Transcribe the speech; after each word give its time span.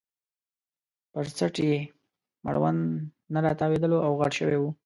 پر 1.11 1.25
څټ 1.37 1.55
یې 1.67 1.75
مړوند 2.45 2.81
نه 3.33 3.39
راتاوېدلو 3.45 3.97
او 4.05 4.11
غټ 4.19 4.31
شوی 4.39 4.57
وو. 4.59 4.69